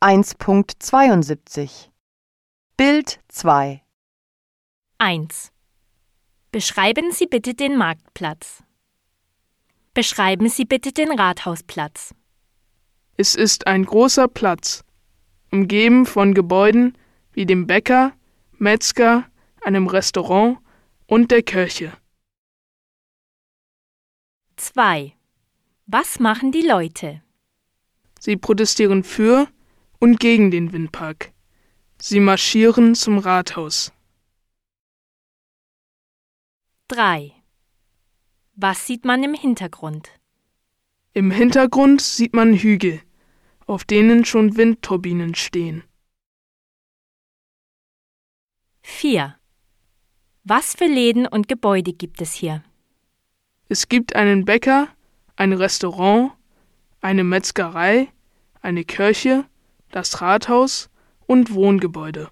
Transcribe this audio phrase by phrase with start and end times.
[0.00, 1.88] 1.72
[2.76, 3.82] Bild 2
[4.98, 5.50] 1.
[6.52, 8.62] Beschreiben Sie bitte den Marktplatz.
[9.94, 12.14] Beschreiben Sie bitte den Rathausplatz.
[13.16, 14.84] Es ist ein großer Platz,
[15.50, 16.96] umgeben von Gebäuden
[17.32, 18.12] wie dem Bäcker,
[18.52, 19.28] Metzger,
[19.62, 20.58] einem Restaurant
[21.08, 21.92] und der Kirche.
[24.54, 25.12] 2.
[25.86, 27.20] Was machen die Leute?
[28.20, 29.48] Sie protestieren für
[29.98, 31.32] und gegen den Windpark.
[32.00, 33.92] Sie marschieren zum Rathaus.
[36.88, 37.32] 3.
[38.54, 40.08] Was sieht man im Hintergrund?
[41.12, 43.02] Im Hintergrund sieht man Hügel,
[43.66, 45.82] auf denen schon Windturbinen stehen.
[48.82, 49.36] 4.
[50.44, 52.64] Was für Läden und Gebäude gibt es hier?
[53.68, 54.88] Es gibt einen Bäcker,
[55.36, 56.32] ein Restaurant,
[57.02, 58.08] eine Metzgerei,
[58.62, 59.44] eine Kirche,
[59.90, 60.90] das Rathaus
[61.26, 62.28] und Wohngebäude.